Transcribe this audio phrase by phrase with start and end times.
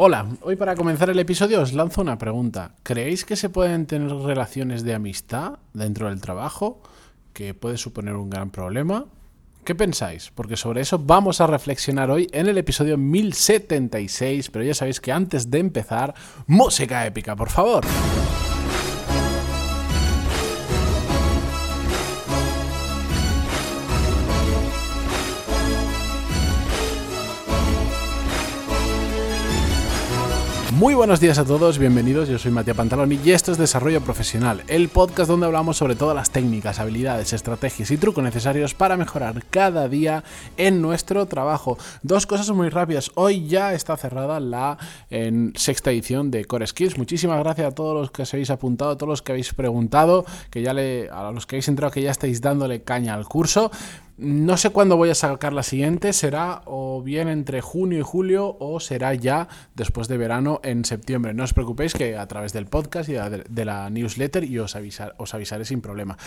[0.00, 2.70] Hola, hoy para comenzar el episodio os lanzo una pregunta.
[2.84, 6.80] ¿Creéis que se pueden tener relaciones de amistad dentro del trabajo?
[7.32, 9.06] ¿Que puede suponer un gran problema?
[9.64, 10.30] ¿Qué pensáis?
[10.32, 15.10] Porque sobre eso vamos a reflexionar hoy en el episodio 1076, pero ya sabéis que
[15.10, 16.14] antes de empezar,
[16.46, 17.84] música épica, por favor.
[30.78, 32.28] Muy buenos días a todos, bienvenidos.
[32.28, 36.14] Yo soy Matías Pantaloni y esto es Desarrollo Profesional, el podcast donde hablamos sobre todas
[36.14, 40.22] las técnicas, habilidades, estrategias y trucos necesarios para mejorar cada día
[40.56, 41.78] en nuestro trabajo.
[42.04, 43.10] Dos cosas muy rápidas.
[43.16, 44.78] Hoy ya está cerrada la
[45.56, 46.96] sexta edición de Core Skills.
[46.96, 50.26] Muchísimas gracias a todos los que os habéis apuntado, a todos los que habéis preguntado,
[50.48, 53.72] que ya le, a los que habéis entrado, que ya estáis dándole caña al curso.
[54.18, 58.56] No sé cuándo voy a sacar la siguiente, será o bien entre junio y julio
[58.58, 59.46] o será ya
[59.76, 61.34] después de verano en septiembre.
[61.34, 65.34] No os preocupéis que a través del podcast y de la newsletter os, avisar, os
[65.34, 66.18] avisaré sin problema.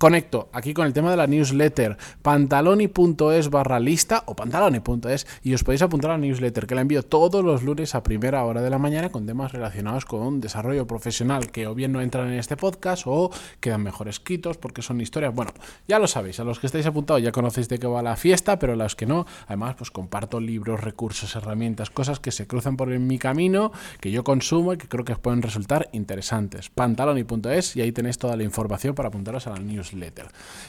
[0.00, 5.62] Conecto aquí con el tema de la newsletter pantaloni.es barra lista o pantaloni.es y os
[5.62, 8.70] podéis apuntar a la newsletter que la envío todos los lunes a primera hora de
[8.70, 12.56] la mañana con temas relacionados con desarrollo profesional que o bien no entran en este
[12.56, 15.34] podcast o quedan mejor escritos porque son historias.
[15.34, 15.52] Bueno,
[15.86, 18.58] ya lo sabéis, a los que estáis apuntados ya conocéis de qué va la fiesta,
[18.58, 22.78] pero a los que no, además pues comparto libros, recursos, herramientas, cosas que se cruzan
[22.78, 26.70] por mi camino, que yo consumo y que creo que pueden resultar interesantes.
[26.70, 29.89] Pantaloni.es y ahí tenéis toda la información para apuntaros a la newsletter.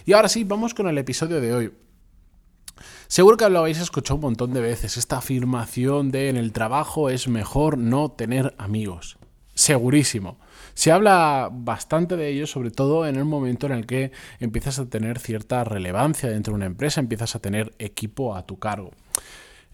[0.06, 1.72] Y ahora sí, vamos con el episodio de hoy.
[3.08, 7.10] Seguro que lo habéis escuchado un montón de veces, esta afirmación de en el trabajo
[7.10, 9.18] es mejor no tener amigos.
[9.54, 10.40] Segurísimo.
[10.74, 14.86] Se habla bastante de ello, sobre todo en el momento en el que empiezas a
[14.86, 18.92] tener cierta relevancia dentro de una empresa, empiezas a tener equipo a tu cargo.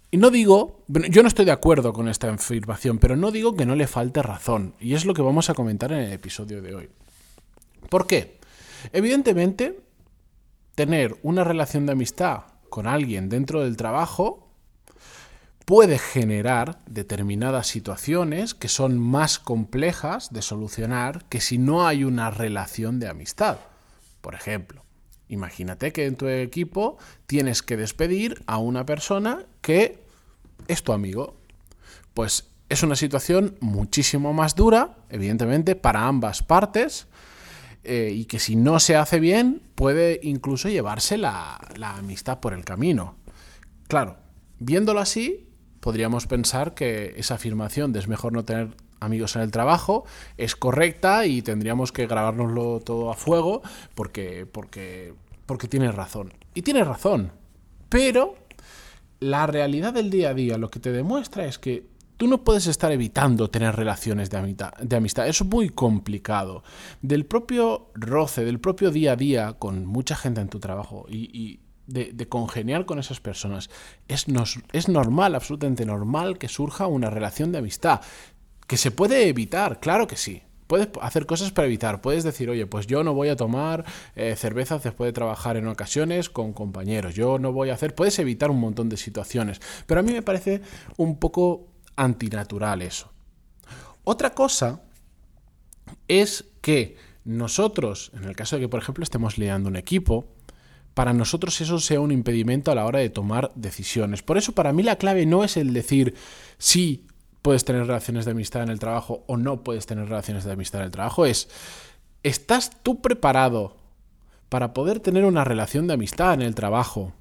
[0.10, 3.66] Y no digo, yo no estoy de acuerdo con esta afirmación, pero no digo que
[3.66, 6.76] no le falte razón, y es lo que vamos a comentar en el episodio de
[6.76, 6.90] hoy.
[7.90, 8.40] ¿Por qué?
[8.94, 9.80] Evidentemente,
[10.76, 14.48] tener una relación de amistad con alguien dentro del trabajo
[15.66, 22.32] puede generar determinadas situaciones que son más complejas de solucionar que si no hay una
[22.32, 23.58] relación de amistad.
[24.22, 24.86] Por ejemplo,
[25.28, 30.00] imagínate que en tu equipo tienes que despedir a una persona que
[30.68, 31.36] es tu amigo.
[32.14, 37.08] Pues es una situación muchísimo más dura, evidentemente, para ambas partes,
[37.88, 42.54] eh, y que si no se hace bien puede incluso llevarse la, la amistad por
[42.54, 43.16] el camino.
[43.88, 44.18] Claro,
[44.60, 45.48] viéndolo así,
[45.80, 50.06] podríamos pensar que esa afirmación de es mejor no tener amigos en el trabajo
[50.38, 53.62] es correcta y tendríamos que grabárnoslo todo a fuego
[53.96, 55.14] porque, porque,
[55.46, 56.34] porque tiene razón.
[56.54, 57.32] Y tiene razón.
[57.90, 58.36] Pero
[59.20, 61.86] la realidad del día a día lo que te demuestra es que
[62.18, 65.28] Tú no puedes estar evitando tener relaciones de amistad.
[65.28, 66.64] Es muy complicado.
[67.04, 71.60] Del propio roce, del propio día a día con mucha gente en tu trabajo y,
[71.86, 73.70] de, congeniar con esas personas,
[74.08, 74.26] es,
[74.74, 78.02] es normal, absolutamente normal que surja una relación de amistad.
[78.66, 79.80] ¿Que se puede evitar?
[79.80, 80.42] Claro que sí.
[80.66, 82.02] Puedes hacer cosas para evitar.
[82.02, 83.86] Puedes decir, oye, pues yo no voy a tomar
[84.16, 87.14] eh, cerveza después de trabajar en ocasiones con compañeros.
[87.14, 87.96] Yo no voy a hacer.
[87.96, 89.62] Puedes evitar un montón de situaciones.
[89.86, 90.62] Pero a mí me parece
[90.98, 91.68] un poco
[91.98, 93.12] antinatural eso.
[94.06, 94.82] Otra cosa
[96.08, 100.26] es que nosotros, en el caso de que, por ejemplo, estemos liando un equipo,
[100.94, 104.24] para nosotros eso sea un impedimento a la hora de tomar decisiones.
[104.24, 106.16] Por eso para mí la clave no es el decir
[106.58, 107.06] si
[107.44, 110.82] puedes tener relaciones de amistad en el trabajo o no puedes tener relaciones de amistad
[110.82, 111.50] en el trabajo, es,
[112.24, 113.78] ¿estás tú preparado
[114.50, 117.14] para poder tener una relación de amistad en el trabajo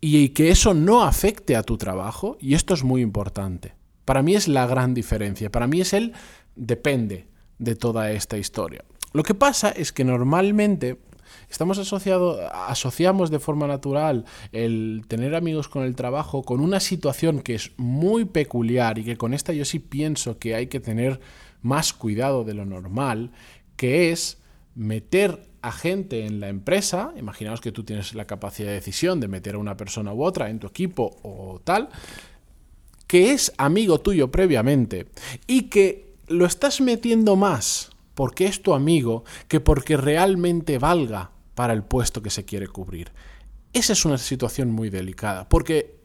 [0.00, 2.38] y que eso no afecte a tu trabajo?
[2.40, 3.74] Y esto es muy importante.
[4.04, 5.50] Para mí es la gran diferencia.
[5.50, 6.12] Para mí es el
[6.56, 7.26] depende
[7.58, 8.84] de toda esta historia.
[9.12, 10.98] Lo que pasa es que normalmente
[11.50, 17.40] estamos asociados, asociamos de forma natural el tener amigos con el trabajo con una situación
[17.40, 21.20] que es muy peculiar y que con esta yo sí pienso que hay que tener
[21.60, 23.30] más cuidado de lo normal,
[23.76, 24.38] que es
[24.74, 29.28] meter a gente en la empresa, imaginaos que tú tienes la capacidad de decisión de
[29.28, 31.88] meter a una persona u otra en tu equipo o tal,
[33.12, 35.06] que es amigo tuyo previamente
[35.46, 41.74] y que lo estás metiendo más porque es tu amigo que porque realmente valga para
[41.74, 43.12] el puesto que se quiere cubrir.
[43.74, 46.00] Esa es una situación muy delicada, porque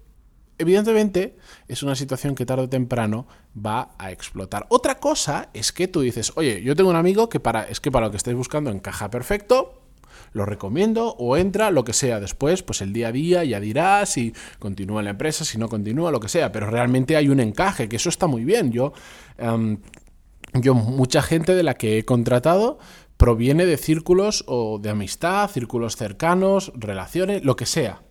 [0.57, 1.37] evidentemente
[1.69, 3.25] es una situación que tarde o temprano
[3.55, 4.65] va a explotar.
[4.67, 7.89] Otra cosa es que tú dices, oye, yo tengo un amigo que para, es que
[7.89, 9.76] para lo que estáis buscando encaja perfecto,
[10.33, 12.19] Lo recomiendo o entra, lo que sea.
[12.19, 15.69] Después, pues el día a día ya dirá si continúa en la empresa, si no
[15.69, 16.51] continúa, lo que sea.
[16.51, 18.71] Pero realmente hay un encaje, que eso está muy bien.
[18.71, 18.93] Yo,
[19.37, 19.79] em,
[20.53, 22.79] yo mucha gente de la que he contratado
[23.17, 28.03] proviene de círculos o de amistad, círculos cercanos, relaciones, lo que sea.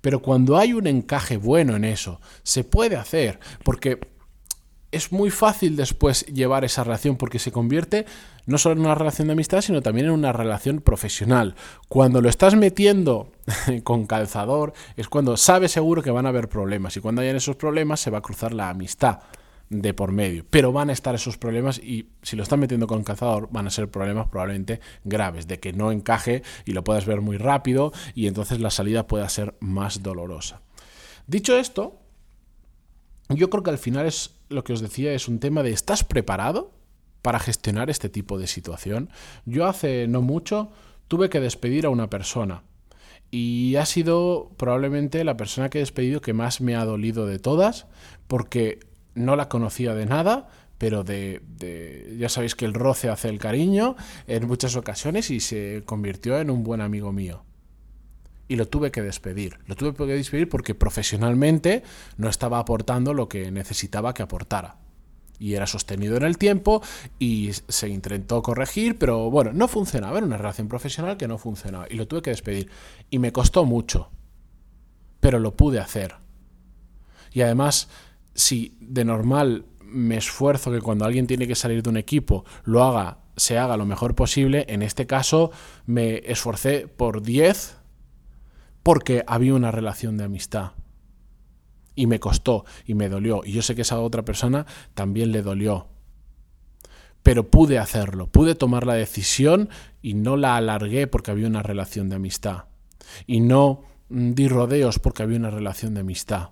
[0.00, 4.00] Pero cuando hay un encaje bueno en eso, se puede hacer, porque
[4.92, 8.06] es muy fácil después llevar esa relación porque se convierte
[8.46, 11.54] no solo en una relación de amistad, sino también en una relación profesional.
[11.88, 13.32] Cuando lo estás metiendo
[13.84, 17.56] con calzador es cuando sabes seguro que van a haber problemas y cuando hayan esos
[17.56, 19.20] problemas se va a cruzar la amistad
[19.70, 20.44] de por medio.
[20.50, 23.70] Pero van a estar esos problemas y si lo estás metiendo con calzador van a
[23.70, 28.26] ser problemas probablemente graves, de que no encaje y lo puedas ver muy rápido y
[28.26, 30.60] entonces la salida pueda ser más dolorosa.
[31.26, 32.01] Dicho esto,
[33.34, 36.04] yo creo que al final es lo que os decía, es un tema de ¿estás
[36.04, 36.72] preparado
[37.22, 39.10] para gestionar este tipo de situación?
[39.44, 40.70] Yo hace no mucho
[41.08, 42.62] tuve que despedir a una persona
[43.30, 47.38] y ha sido probablemente la persona que he despedido que más me ha dolido de
[47.38, 47.86] todas
[48.28, 48.80] porque
[49.14, 50.48] no la conocía de nada,
[50.78, 51.40] pero de,
[52.18, 53.96] ya sabéis que el roce hace el cariño
[54.26, 57.44] en muchas ocasiones y se convirtió en un buen amigo mío
[58.48, 59.58] y lo tuve que despedir.
[59.66, 61.82] Lo tuve que despedir porque profesionalmente
[62.16, 64.76] no estaba aportando lo que necesitaba que aportara.
[65.38, 66.82] Y era sostenido en el tiempo
[67.18, 70.18] y se intentó corregir, pero bueno, no funcionaba.
[70.18, 72.70] Era una relación profesional que no funcionaba y lo tuve que despedir.
[73.10, 74.10] Y me costó mucho,
[75.20, 76.14] pero lo pude hacer.
[77.32, 77.88] Y además,
[78.34, 82.82] si de normal me esfuerzo que cuando alguien tiene que salir de un equipo lo
[82.84, 85.50] haga, se haga lo mejor posible, en este caso
[85.86, 87.81] me esforcé por 10
[88.82, 90.72] porque había una relación de amistad.
[91.94, 93.42] Y me costó y me dolió.
[93.44, 95.88] Y yo sé que esa otra persona también le dolió.
[97.22, 99.68] Pero pude hacerlo, pude tomar la decisión
[100.00, 102.64] y no la alargué porque había una relación de amistad.
[103.26, 106.50] Y no mm, di rodeos porque había una relación de amistad.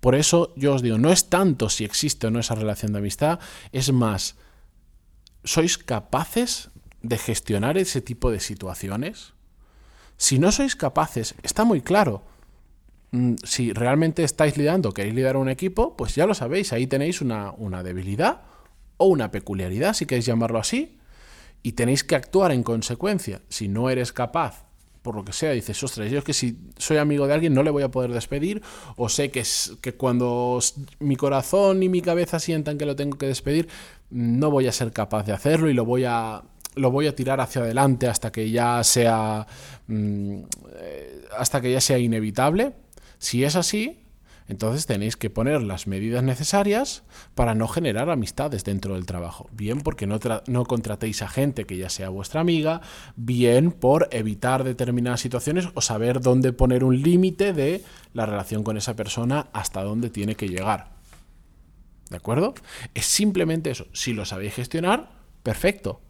[0.00, 2.98] Por eso yo os digo, no es tanto si existe o no esa relación de
[2.98, 3.38] amistad,
[3.70, 4.36] es más,
[5.44, 6.70] ¿sois capaces
[7.02, 9.34] de gestionar ese tipo de situaciones?
[10.18, 12.22] Si no sois capaces, está muy claro.
[13.12, 17.22] Mm, si realmente estáis liderando, queréis liderar un equipo, pues ya lo sabéis, ahí tenéis
[17.22, 18.42] una, una debilidad
[18.98, 20.98] o una peculiaridad, si queréis llamarlo así,
[21.62, 23.40] y tenéis que actuar en consecuencia.
[23.48, 24.68] Si no eres capaz
[25.02, 27.62] por lo que sea, dices, ostras, yo es que si soy amigo de alguien no
[27.62, 28.60] le voy a poder despedir,
[28.96, 30.58] o sé que, es, que cuando
[30.98, 33.68] mi corazón y mi cabeza sientan que lo tengo que despedir,
[34.10, 36.42] no voy a ser capaz de hacerlo y lo voy a
[36.78, 39.46] lo voy a tirar hacia adelante hasta que ya sea
[39.86, 40.40] mm,
[40.76, 42.74] eh, hasta que ya sea inevitable.
[43.18, 44.04] Si es así,
[44.48, 47.02] entonces tenéis que poner las medidas necesarias
[47.34, 49.48] para no generar amistades dentro del trabajo.
[49.52, 52.80] Bien porque no, no, contratéis a gente que ya sea vuestra amiga,
[53.16, 57.84] bien por evitar determinadas situaciones o saber dónde poner un límite de
[58.14, 60.96] la relación con esa persona hasta dónde tiene que llegar.
[62.08, 62.54] ¿De acuerdo?
[62.94, 63.86] Es simplemente eso.
[63.92, 65.10] Si lo sabéis gestionar,
[65.42, 66.00] perfecto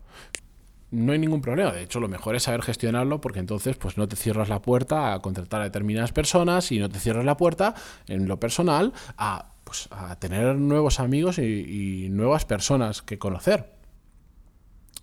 [0.90, 1.73] no hay ningún problema.
[1.73, 5.12] De hecho, lo mejor es saber gestionarlo porque entonces pues no te cierras la puerta
[5.12, 7.75] a contratar a determinadas personas y no te cierras la puerta
[8.06, 13.75] en lo personal a, pues, a tener nuevos amigos y, y, nuevas personas que conocer.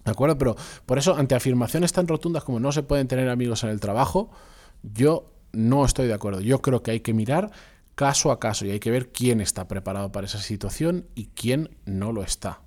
[0.03, 0.37] ¿De acuerdo?
[0.37, 0.55] Pero
[0.85, 4.29] por eso, ante afirmaciones tan rotundas como no se pueden tener amigos en el trabajo,
[4.83, 6.41] yo no estoy de acuerdo.
[6.41, 7.51] Yo creo que hay que mirar
[7.95, 11.75] caso a caso y hay que ver quién está preparado para esa situación y quién
[11.85, 12.64] no lo está.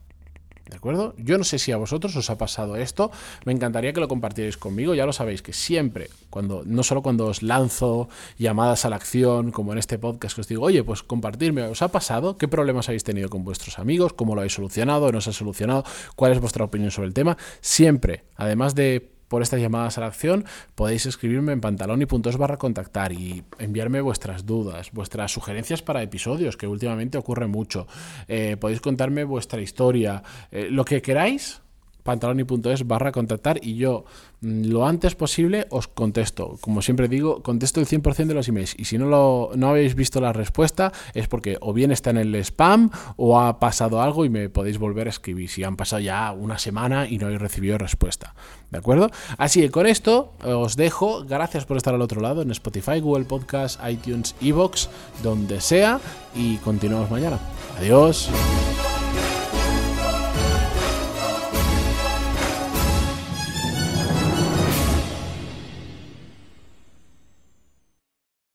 [0.68, 1.14] ¿De acuerdo?
[1.16, 3.10] Yo no sé si a vosotros os ha pasado esto.
[3.44, 4.94] Me encantaría que lo compartierais conmigo.
[4.94, 9.50] Ya lo sabéis que siempre, cuando, no solo cuando os lanzo llamadas a la acción,
[9.50, 12.36] como en este podcast que os digo, oye, pues compartirme, ¿os ha pasado?
[12.36, 14.12] ¿Qué problemas habéis tenido con vuestros amigos?
[14.12, 15.10] ¿Cómo lo habéis solucionado?
[15.10, 15.84] ¿No os ha solucionado?
[16.16, 17.38] ¿Cuál es vuestra opinión sobre el tema?
[17.60, 20.44] Siempre, además de por estas llamadas a la acción,
[20.74, 26.66] podéis escribirme en pantaloni.es barra contactar y enviarme vuestras dudas, vuestras sugerencias para episodios, que
[26.66, 27.86] últimamente ocurre mucho.
[28.26, 31.62] Eh, podéis contarme vuestra historia, eh, lo que queráis,
[32.08, 34.06] pantaloni.es barra contactar y yo
[34.40, 36.56] mm, lo antes posible os contesto.
[36.62, 39.94] Como siempre digo, contesto el 100% de los emails y si no, lo, no habéis
[39.94, 44.24] visto la respuesta es porque o bien está en el spam o ha pasado algo
[44.24, 47.42] y me podéis volver a escribir si han pasado ya una semana y no habéis
[47.42, 48.34] recibido respuesta.
[48.70, 49.10] ¿De acuerdo?
[49.36, 51.26] Así que con esto os dejo.
[51.26, 54.88] Gracias por estar al otro lado en Spotify, Google Podcast, iTunes, Evox,
[55.22, 56.00] donde sea
[56.34, 57.38] y continuamos mañana.
[57.78, 58.30] Adiós.